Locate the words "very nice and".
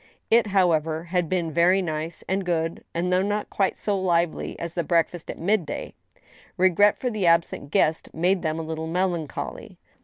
1.53-2.43